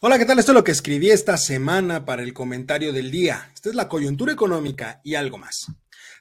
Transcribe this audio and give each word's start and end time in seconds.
Hola, 0.00 0.16
¿qué 0.16 0.24
tal? 0.24 0.38
Esto 0.38 0.52
es 0.52 0.54
lo 0.54 0.62
que 0.62 0.70
escribí 0.70 1.10
esta 1.10 1.36
semana 1.36 2.04
para 2.04 2.22
el 2.22 2.32
comentario 2.32 2.92
del 2.92 3.10
día. 3.10 3.50
Esta 3.52 3.68
es 3.68 3.74
la 3.74 3.88
coyuntura 3.88 4.32
económica 4.32 5.00
y 5.02 5.16
algo 5.16 5.38
más. 5.38 5.66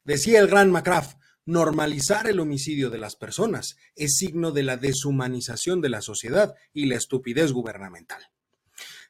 Decía 0.04 0.40
el 0.40 0.48
gran 0.48 0.72
McCraft, 0.72 1.20
normalizar 1.46 2.28
el 2.28 2.40
homicidio 2.40 2.90
de 2.90 2.98
las 2.98 3.16
personas 3.16 3.78
es 3.96 4.16
signo 4.16 4.50
de 4.50 4.64
la 4.64 4.78
deshumanización 4.78 5.80
de 5.80 5.90
la 5.90 6.02
sociedad 6.02 6.56
y 6.74 6.88
la 6.88 6.96
estupidez 6.96 7.52
gubernamental. 7.52 8.20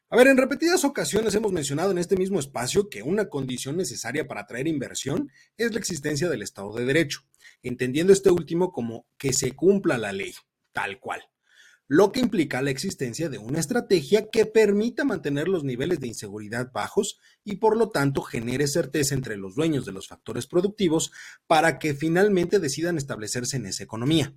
A 0.10 0.18
ver, 0.18 0.28
en 0.28 0.36
repetidas 0.36 0.84
ocasiones 0.84 1.34
hemos 1.34 1.54
mencionado 1.54 1.92
en 1.92 1.98
este 1.98 2.18
mismo 2.18 2.38
espacio 2.38 2.90
que 2.90 3.04
una 3.04 3.30
condición 3.30 3.78
necesaria 3.78 4.28
para 4.28 4.42
atraer 4.42 4.68
inversión 4.68 5.32
es 5.56 5.72
la 5.72 5.80
existencia 5.80 6.28
del 6.28 6.42
Estado 6.42 6.74
de 6.74 6.84
Derecho, 6.84 7.22
entendiendo 7.64 8.12
este 8.12 8.32
último 8.32 8.74
como 8.74 9.08
que 9.18 9.32
se 9.32 9.54
cumpla 9.54 9.98
la 9.98 10.12
ley, 10.12 10.34
tal 10.74 11.00
cual 11.00 11.22
lo 11.88 12.12
que 12.12 12.20
implica 12.20 12.62
la 12.62 12.70
existencia 12.70 13.30
de 13.30 13.38
una 13.38 13.60
estrategia 13.60 14.30
que 14.30 14.46
permita 14.46 15.06
mantener 15.06 15.48
los 15.48 15.64
niveles 15.64 16.02
de 16.02 16.08
inseguridad 16.08 16.72
bajos 16.74 17.18
y 17.46 17.56
por 17.56 17.78
lo 17.78 17.90
tanto 17.90 18.22
genere 18.22 18.68
certeza 18.68 19.16
entre 19.16 19.38
los 19.38 19.56
dueños 19.56 19.86
de 19.86 19.94
los 19.94 20.08
factores 20.08 20.48
productivos 20.48 21.12
para 21.48 21.80
que 21.80 21.94
finalmente 21.94 22.60
decidan 22.60 22.98
establecerse 22.98 23.56
en 23.56 23.68
esa 23.68 23.84
economía. 23.84 24.34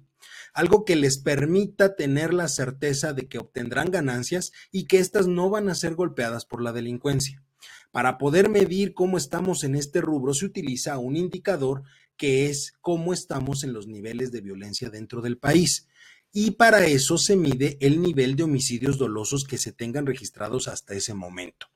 Algo 0.55 0.85
que 0.85 0.95
les 0.95 1.19
permita 1.19 1.97
tener 1.97 2.33
la 2.33 2.47
certeza 2.47 3.13
de 3.13 3.27
que 3.27 3.39
obtendrán 3.39 3.91
ganancias 3.91 4.53
y 4.71 4.87
que 4.87 4.99
éstas 4.99 5.27
no 5.27 5.51
van 5.51 5.69
a 5.69 5.75
ser 5.75 5.97
golpeadas 5.97 6.45
por 6.45 6.63
la 6.63 6.73
delincuencia. 6.73 7.43
Para 7.91 8.19
poder 8.19 8.49
medir 8.49 8.95
cómo 8.95 9.19
estamos 9.19 9.65
en 9.65 9.75
este 9.75 10.01
rubro 10.01 10.35
se 10.35 10.47
utiliza 10.47 10.99
un 10.99 11.17
indicador 11.17 11.83
que 12.17 12.47
es 12.49 12.75
cómo 12.81 13.13
estamos 13.13 13.65
en 13.65 13.73
los 13.73 13.89
niveles 13.89 14.31
de 14.31 14.41
violencia 14.41 14.91
dentro 14.91 15.21
del 15.21 15.39
país 15.39 15.89
y 16.33 16.53
para 16.53 16.87
eso 16.87 17.19
se 17.19 17.37
mide 17.37 17.77
el 17.81 18.01
nivel 18.01 18.37
de 18.37 18.45
homicidios 18.45 18.99
dolosos 18.99 19.45
que 19.45 19.59
se 19.59 19.73
tengan 19.73 20.07
registrados 20.07 20.69
hasta 20.69 20.95
ese 20.95 21.15
momento. 21.15 21.67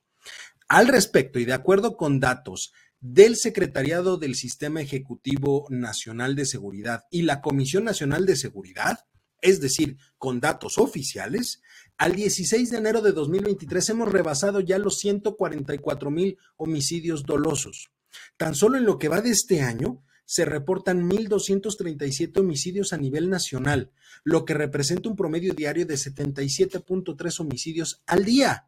Al 0.67 0.87
respecto, 0.87 1.39
y 1.39 1.45
de 1.45 1.53
acuerdo 1.53 1.97
con 1.97 2.19
datos 2.19 2.73
del 2.99 3.35
Secretariado 3.35 4.17
del 4.17 4.35
Sistema 4.35 4.81
Ejecutivo 4.81 5.67
Nacional 5.69 6.35
de 6.35 6.45
Seguridad 6.45 7.03
y 7.11 7.21
la 7.21 7.41
Comisión 7.41 7.83
Nacional 7.83 8.25
de 8.25 8.35
Seguridad, 8.35 9.05
es 9.41 9.61
decir, 9.61 9.97
con 10.17 10.39
datos 10.39 10.79
oficiales, 10.79 11.61
al 11.97 12.15
16 12.15 12.71
de 12.71 12.77
enero 12.77 13.01
de 13.01 13.11
2023 13.11 13.89
hemos 13.89 14.11
rebasado 14.11 14.59
ya 14.59 14.79
los 14.79 14.97
144 14.99 16.09
mil 16.09 16.37
homicidios 16.57 17.23
dolosos. 17.23 17.91
Tan 18.37 18.55
solo 18.55 18.77
en 18.77 18.85
lo 18.85 18.97
que 18.97 19.09
va 19.09 19.21
de 19.21 19.29
este 19.29 19.61
año, 19.61 20.03
se 20.25 20.45
reportan 20.45 21.09
1.237 21.09 22.39
homicidios 22.39 22.93
a 22.93 22.97
nivel 22.97 23.29
nacional, 23.29 23.91
lo 24.23 24.45
que 24.45 24.53
representa 24.53 25.09
un 25.09 25.15
promedio 25.15 25.53
diario 25.53 25.85
de 25.85 25.95
77.3 25.95 27.39
homicidios 27.39 28.01
al 28.05 28.25
día, 28.25 28.67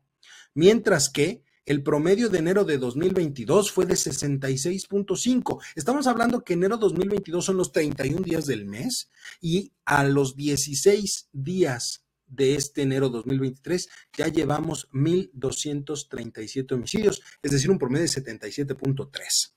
mientras 0.54 1.10
que 1.10 1.44
el 1.66 1.84
promedio 1.84 2.30
de 2.30 2.40
enero 2.40 2.64
de 2.64 2.78
2022 2.78 3.72
fue 3.74 3.86
de 3.86 3.96
66.5. 3.96 5.62
Estamos 5.76 6.08
hablando 6.08 6.44
que 6.44 6.54
enero 6.54 6.78
2022 6.78 7.44
son 7.44 7.58
los 7.58 7.74
31 7.74 8.22
días 8.22 8.46
del 8.46 8.66
mes 8.66 9.10
y 9.42 9.74
a 9.84 10.06
los 10.06 10.38
16 10.38 11.28
días 11.34 12.06
de 12.26 12.56
este 12.56 12.84
enero 12.84 13.10
2023 13.10 13.90
ya 14.18 14.28
llevamos 14.28 14.90
1.237 14.92 16.72
homicidios, 16.74 17.22
es 17.42 17.52
decir, 17.52 17.70
un 17.70 17.80
promedio 17.80 18.04
de 18.04 18.12
77.3. 18.12 19.57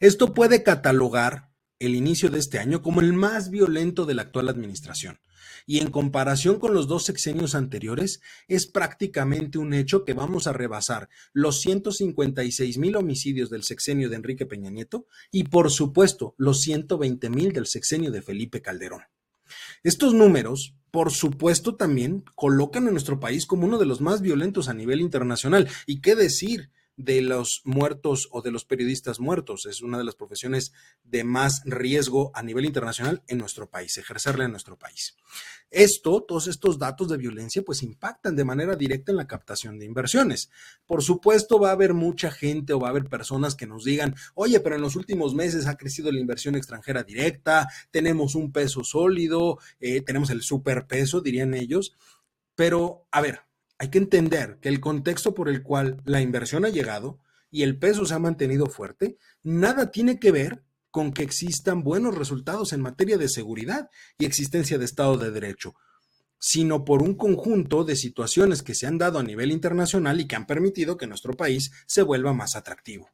Esto 0.00 0.34
puede 0.34 0.62
catalogar 0.62 1.50
el 1.78 1.94
inicio 1.94 2.30
de 2.30 2.38
este 2.38 2.58
año 2.58 2.82
como 2.82 3.00
el 3.00 3.12
más 3.12 3.50
violento 3.50 4.06
de 4.06 4.14
la 4.14 4.22
actual 4.22 4.48
administración. 4.48 5.20
Y 5.66 5.78
en 5.78 5.90
comparación 5.90 6.58
con 6.58 6.74
los 6.74 6.88
dos 6.88 7.04
sexenios 7.04 7.54
anteriores, 7.54 8.20
es 8.48 8.66
prácticamente 8.66 9.58
un 9.58 9.72
hecho 9.72 10.04
que 10.04 10.12
vamos 10.12 10.46
a 10.46 10.52
rebasar 10.52 11.08
los 11.32 11.60
156 11.60 12.78
mil 12.78 12.96
homicidios 12.96 13.50
del 13.50 13.62
sexenio 13.62 14.08
de 14.08 14.16
Enrique 14.16 14.46
Peña 14.46 14.70
Nieto 14.70 15.06
y, 15.30 15.44
por 15.44 15.70
supuesto, 15.70 16.34
los 16.38 16.60
120 16.60 17.30
mil 17.30 17.52
del 17.52 17.66
sexenio 17.66 18.10
de 18.10 18.22
Felipe 18.22 18.62
Calderón. 18.62 19.02
Estos 19.82 20.14
números, 20.14 20.74
por 20.90 21.12
supuesto, 21.12 21.76
también 21.76 22.24
colocan 22.34 22.88
a 22.88 22.90
nuestro 22.90 23.20
país 23.20 23.46
como 23.46 23.66
uno 23.66 23.78
de 23.78 23.86
los 23.86 24.00
más 24.00 24.20
violentos 24.20 24.68
a 24.68 24.74
nivel 24.74 25.00
internacional. 25.00 25.68
¿Y 25.86 26.00
qué 26.00 26.14
decir? 26.14 26.70
De 26.96 27.20
los 27.20 27.62
muertos 27.64 28.28
o 28.30 28.42
de 28.42 28.50
los 28.50 28.64
periodistas 28.64 29.20
muertos. 29.20 29.66
Es 29.66 29.82
una 29.82 29.98
de 29.98 30.04
las 30.04 30.14
profesiones 30.14 30.72
de 31.02 31.24
más 31.24 31.62
riesgo 31.64 32.30
a 32.34 32.42
nivel 32.42 32.64
internacional 32.64 33.22
en 33.26 33.38
nuestro 33.38 33.68
país, 33.68 33.96
ejercerla 33.96 34.44
en 34.44 34.52
nuestro 34.52 34.78
país. 34.78 35.16
Esto, 35.70 36.22
todos 36.22 36.46
estos 36.46 36.78
datos 36.78 37.08
de 37.08 37.16
violencia, 37.16 37.62
pues 37.62 37.82
impactan 37.82 38.36
de 38.36 38.44
manera 38.44 38.76
directa 38.76 39.10
en 39.10 39.16
la 39.16 39.26
captación 39.26 39.78
de 39.78 39.86
inversiones. 39.86 40.50
Por 40.86 41.02
supuesto, 41.02 41.58
va 41.58 41.70
a 41.70 41.72
haber 41.72 41.94
mucha 41.94 42.30
gente 42.30 42.72
o 42.72 42.78
va 42.78 42.88
a 42.88 42.90
haber 42.90 43.08
personas 43.08 43.56
que 43.56 43.66
nos 43.66 43.84
digan, 43.84 44.14
oye, 44.34 44.60
pero 44.60 44.76
en 44.76 44.82
los 44.82 44.94
últimos 44.94 45.34
meses 45.34 45.66
ha 45.66 45.76
crecido 45.76 46.12
la 46.12 46.20
inversión 46.20 46.54
extranjera 46.54 47.02
directa, 47.02 47.68
tenemos 47.90 48.36
un 48.36 48.52
peso 48.52 48.84
sólido, 48.84 49.58
eh, 49.80 50.00
tenemos 50.00 50.30
el 50.30 50.42
superpeso, 50.42 51.20
dirían 51.20 51.54
ellos. 51.54 51.96
Pero, 52.54 53.06
a 53.10 53.20
ver, 53.20 53.40
hay 53.78 53.88
que 53.88 53.98
entender 53.98 54.58
que 54.60 54.68
el 54.68 54.80
contexto 54.80 55.34
por 55.34 55.48
el 55.48 55.62
cual 55.62 56.02
la 56.04 56.20
inversión 56.20 56.64
ha 56.64 56.68
llegado 56.68 57.20
y 57.50 57.62
el 57.62 57.78
peso 57.78 58.04
se 58.06 58.14
ha 58.14 58.18
mantenido 58.18 58.66
fuerte, 58.66 59.18
nada 59.42 59.90
tiene 59.90 60.18
que 60.18 60.32
ver 60.32 60.64
con 60.90 61.12
que 61.12 61.22
existan 61.22 61.82
buenos 61.82 62.14
resultados 62.14 62.72
en 62.72 62.80
materia 62.80 63.18
de 63.18 63.28
seguridad 63.28 63.90
y 64.18 64.26
existencia 64.26 64.78
de 64.78 64.84
Estado 64.84 65.18
de 65.18 65.30
Derecho, 65.30 65.74
sino 66.38 66.84
por 66.84 67.02
un 67.02 67.14
conjunto 67.14 67.84
de 67.84 67.96
situaciones 67.96 68.62
que 68.62 68.74
se 68.74 68.86
han 68.86 68.98
dado 68.98 69.18
a 69.18 69.24
nivel 69.24 69.50
internacional 69.50 70.20
y 70.20 70.26
que 70.26 70.36
han 70.36 70.46
permitido 70.46 70.96
que 70.96 71.06
nuestro 71.06 71.34
país 71.34 71.72
se 71.86 72.02
vuelva 72.02 72.32
más 72.32 72.54
atractivo. 72.54 73.10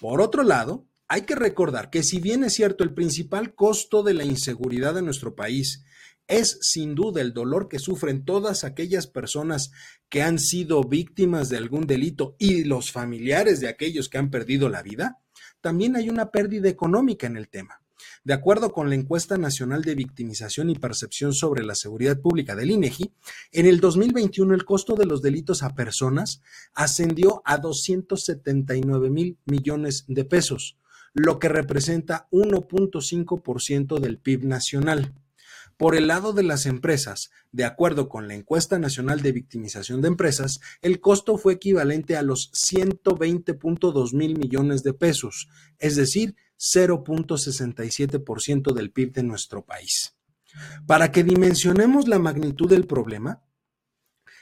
Por 0.00 0.20
otro 0.20 0.42
lado, 0.42 0.86
hay 1.08 1.22
que 1.22 1.34
recordar 1.34 1.90
que 1.90 2.02
si 2.02 2.20
bien 2.20 2.44
es 2.44 2.54
cierto 2.54 2.84
el 2.84 2.94
principal 2.94 3.54
costo 3.54 4.02
de 4.02 4.14
la 4.14 4.24
inseguridad 4.24 4.96
en 4.96 5.04
nuestro 5.04 5.34
país 5.34 5.84
es 6.26 6.58
sin 6.60 6.94
duda 6.94 7.20
el 7.20 7.32
dolor 7.32 7.68
que 7.68 7.78
sufren 7.78 8.24
todas 8.24 8.64
aquellas 8.64 9.06
personas 9.06 9.70
que 10.08 10.22
han 10.22 10.38
sido 10.38 10.82
víctimas 10.82 11.48
de 11.48 11.56
algún 11.56 11.86
delito 11.86 12.36
y 12.38 12.64
los 12.64 12.92
familiares 12.92 13.60
de 13.60 13.68
aquellos 13.68 14.08
que 14.08 14.18
han 14.18 14.30
perdido 14.30 14.68
la 14.68 14.82
vida, 14.82 15.18
también 15.60 15.96
hay 15.96 16.08
una 16.08 16.30
pérdida 16.30 16.68
económica 16.68 17.26
en 17.26 17.36
el 17.36 17.48
tema. 17.48 17.80
De 18.22 18.32
acuerdo 18.32 18.72
con 18.72 18.88
la 18.88 18.94
encuesta 18.94 19.36
nacional 19.36 19.82
de 19.82 19.94
victimización 19.94 20.70
y 20.70 20.74
percepción 20.74 21.34
sobre 21.34 21.64
la 21.64 21.74
seguridad 21.74 22.20
pública 22.20 22.56
del 22.56 22.70
INEGI, 22.70 23.12
en 23.52 23.66
el 23.66 23.80
2021 23.80 24.54
el 24.54 24.64
costo 24.64 24.94
de 24.94 25.06
los 25.06 25.20
delitos 25.22 25.62
a 25.62 25.74
personas 25.74 26.40
ascendió 26.74 27.42
a 27.44 27.58
279 27.58 29.10
mil 29.10 29.38
millones 29.44 30.04
de 30.08 30.24
pesos, 30.24 30.78
lo 31.12 31.38
que 31.38 31.48
representa 31.48 32.26
1.5% 32.30 34.00
del 34.00 34.18
PIB 34.18 34.44
nacional. 34.44 35.14
Por 35.76 35.96
el 35.96 36.06
lado 36.06 36.32
de 36.32 36.44
las 36.44 36.66
empresas, 36.66 37.32
de 37.50 37.64
acuerdo 37.64 38.08
con 38.08 38.28
la 38.28 38.34
encuesta 38.34 38.78
nacional 38.78 39.22
de 39.22 39.32
victimización 39.32 40.00
de 40.00 40.06
empresas, 40.08 40.60
el 40.82 41.00
costo 41.00 41.36
fue 41.36 41.54
equivalente 41.54 42.16
a 42.16 42.22
los 42.22 42.52
120.2 42.52 44.14
mil 44.14 44.38
millones 44.38 44.84
de 44.84 44.94
pesos, 44.94 45.48
es 45.78 45.96
decir, 45.96 46.36
0.67% 46.58 48.72
del 48.72 48.92
PIB 48.92 49.12
de 49.12 49.24
nuestro 49.24 49.64
país. 49.64 50.14
Para 50.86 51.10
que 51.10 51.24
dimensionemos 51.24 52.06
la 52.06 52.20
magnitud 52.20 52.68
del 52.68 52.86
problema, 52.86 53.42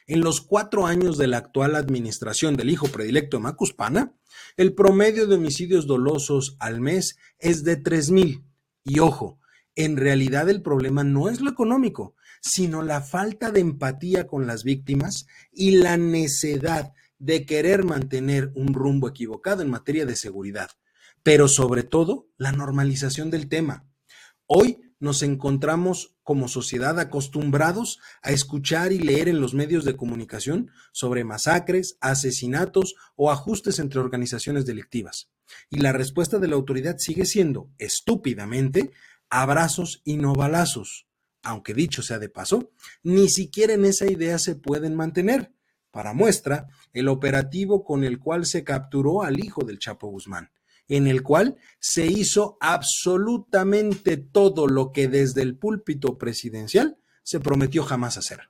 en 0.07 0.21
los 0.21 0.41
cuatro 0.41 0.87
años 0.87 1.17
de 1.17 1.29
la 1.29 1.39
actual 1.39 1.77
administración 1.77 2.57
del 2.57 2.71
hijo 2.71 2.89
predilecto 2.89 3.41
Macuspana, 3.41 4.15
el 4.57 4.75
promedio 4.75 5.27
de 5.27 5.37
homicidios 5.37 5.87
dolosos 5.87 6.57
al 6.59 6.81
mes 6.81 7.17
es 7.39 7.65
de 7.65 7.77
3 7.77 8.11
mil. 8.11 8.45
Y 8.85 8.99
ojo, 8.99 9.39
en 9.77 9.97
realidad 9.97 10.49
el 10.49 10.63
problema 10.63 11.05
no 11.05 11.29
es 11.29 11.41
lo 11.41 11.51
económico, 11.51 12.15
sino 12.41 12.83
la 12.83 13.01
falta 13.01 13.51
de 13.51 13.61
empatía 13.61 14.27
con 14.27 14.47
las 14.47 14.65
víctimas 14.65 15.27
y 15.53 15.73
la 15.73 15.97
necedad 15.97 16.93
de 17.19 17.47
querer 17.47 17.85
mantener 17.85 18.51
un 18.55 18.75
rumbo 18.75 19.09
equivocado 19.09 19.63
en 19.63 19.71
materia 19.71 20.07
de 20.07 20.17
seguridad, 20.17 20.71
pero 21.23 21.47
sobre 21.47 21.85
todo 21.85 22.29
la 22.37 22.53
normalización 22.53 23.31
del 23.31 23.49
tema. 23.49 23.87
Hoy 24.47 24.81
nos 24.99 25.23
encontramos 25.23 26.17
como 26.23 26.47
sociedad 26.47 26.99
acostumbrados 27.01 27.99
a 28.23 28.31
escuchar 28.31 28.93
y 28.93 28.99
leer 28.99 29.29
en 29.29 29.41
los 29.41 29.55
medios 29.55 29.85
de 29.85 29.97
comunicación 29.97 30.71
sobre 30.93 31.25
masacres, 31.25 31.97
asesinatos 32.01 32.95
o 33.17 33.31
ajustes 33.33 33.79
entre 33.79 34.01
organizaciones 34.01 34.65
delictivas. 34.65 35.31
Y 35.71 35.79
la 35.79 35.93
respuesta 35.93 36.39
de 36.39 36.49
la 36.49 36.55
autoridad 36.55 36.99
sigue 36.99 37.25
siendo, 37.25 37.71
estúpidamente, 37.79 38.93
abrazos 39.33 40.01
y 40.05 40.17
no 40.17 40.35
balazos. 40.35 41.07
Aunque 41.43 41.75
dicho 41.75 42.03
sea 42.03 42.21
de 42.21 42.29
paso, 42.29 42.71
ni 43.03 43.29
siquiera 43.29 43.73
en 43.73 43.85
esa 43.85 44.07
idea 44.07 44.39
se 44.39 44.55
pueden 44.55 44.95
mantener. 44.95 45.53
Para 45.91 46.13
muestra, 46.13 46.69
el 46.93 47.09
operativo 47.09 47.85
con 47.85 48.05
el 48.05 48.19
cual 48.19 48.47
se 48.47 48.63
capturó 48.63 49.23
al 49.23 49.45
hijo 49.45 49.65
del 49.65 49.79
Chapo 49.79 50.07
Guzmán, 50.09 50.51
en 50.87 51.07
el 51.07 51.23
cual 51.23 51.57
se 51.81 52.07
hizo 52.07 52.57
absolutamente 52.61 54.17
todo 54.17 54.69
lo 54.69 54.93
que 54.93 55.09
desde 55.09 55.43
el 55.43 55.57
púlpito 55.57 56.17
presidencial 56.17 56.97
se 57.25 57.41
prometió 57.41 57.83
jamás 57.83 58.17
hacer. 58.17 58.49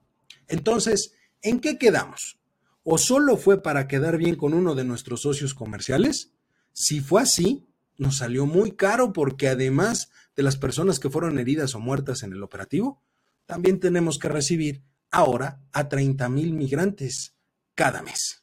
Entonces, 0.49 1.15
¿En 1.43 1.59
qué 1.59 1.77
quedamos? 1.77 2.39
¿O 2.85 2.99
solo 2.99 3.37
fue 3.37 3.63
para 3.63 3.89
quedar 3.89 4.17
bien 4.17 4.37
con 4.37 4.55
uno 4.55 4.77
de 4.77 4.85
nuestros 4.85 5.23
socios 5.23 5.55
comerciales? 5.55 6.31
Si 6.73 7.01
fue 7.01 7.21
así, 7.21 7.67
nos 8.03 8.19
salió 8.19 8.45
muy 8.45 8.73
caro 8.73 9.13
porque 9.13 9.49
además 9.49 10.11
de 10.37 10.43
las 10.43 10.57
personas 10.57 10.99
que 10.99 11.09
fueron 11.09 11.39
heridas 11.39 11.75
o 11.75 11.81
muertas 11.81 12.23
en 12.23 12.33
el 12.33 12.43
operativo, 12.43 13.03
también 13.47 13.81
tenemos 13.81 14.19
que 14.19 14.29
recibir 14.29 14.83
ahora 15.11 15.63
a 15.73 15.89
30 15.89 16.29
mil 16.29 16.53
migrantes 16.53 17.37
cada 17.75 18.03
mes. 18.03 18.42